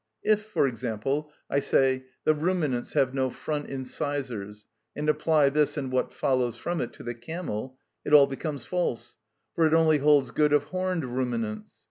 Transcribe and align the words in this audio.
If, 0.23 0.45
for 0.45 0.67
example, 0.67 1.31
I 1.47 1.59
say, 1.59 2.05
"The 2.23 2.33
ruminants 2.33 2.93
have 2.93 3.13
no 3.13 3.29
front 3.29 3.67
incisors," 3.69 4.65
and 4.95 5.07
apply 5.07 5.51
this 5.51 5.77
and 5.77 5.91
what 5.91 6.11
follows 6.11 6.57
from 6.57 6.81
it 6.81 6.91
to 6.93 7.03
the 7.03 7.13
camel, 7.13 7.77
it 8.03 8.11
all 8.11 8.25
becomes 8.25 8.65
false, 8.65 9.17
for 9.53 9.67
it 9.67 9.75
only 9.75 9.99
holds 9.99 10.31
good 10.31 10.53
of 10.53 10.63
horned 10.63 11.05
ruminants. 11.05 11.75